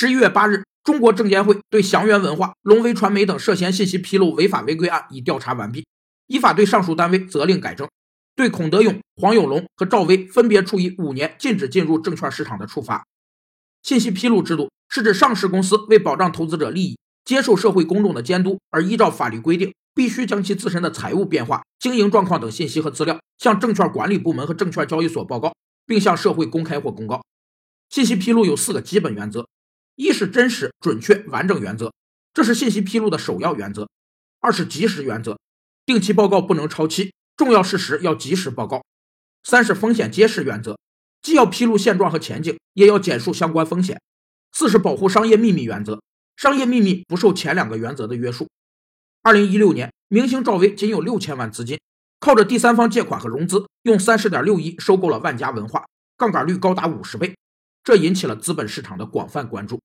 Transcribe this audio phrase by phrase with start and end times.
[0.00, 5.86] 十一月八日，中国证监会对祥源文化、龙威传媒等涉嫌信息披露违法违规案已调查完毕，
[6.26, 7.86] 依法对上述单位责令改正，
[8.34, 13.04] 对孔德勇、黄有龙和赵薇分别处以五年禁止进入证券市场的处罚。
[13.82, 25.54] 信息披露制度是指上市公司为保障投资者利益，接受社会公众的监督，而依照法律规定，必须将其自身的财务变化、经营状况等信息和资料向证券管理部门和证券交易所报告，
[25.84, 27.20] 并向社会公开或公告。
[27.90, 29.46] 信息披露有四个基本原则。
[30.00, 31.92] 一是真实、准确、完整原则，
[32.32, 33.82] 这是信息披露的首要原则；
[34.40, 35.38] 二是及时原则，
[35.84, 38.78] 定期报告不能超期，重要事实要及时报告；
[39.44, 40.78] 三是风险揭示原则，
[41.20, 43.98] 既要披露现状和前景，也要简述相关风险；
[44.52, 46.00] 四是保护商业秘密原则，
[46.34, 48.48] 商业秘密不受前两个原则的约束。
[49.20, 51.78] 二零一六年，明星赵薇仅有六千万资金，
[52.18, 55.84] 靠着第三方借款和融资，用三十点六亿收购了万家文化，
[56.16, 57.36] 杠杆率高达五十倍，
[57.84, 59.78] 这引起了资本市场的广泛关注。